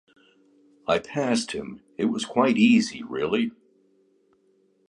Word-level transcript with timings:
I 0.87 0.97
passed 0.97 1.51
him- 1.51 1.83
it 1.99 2.05
was 2.05 2.25
quite 2.25 2.57
easy 2.57 3.03
really. 3.03 3.51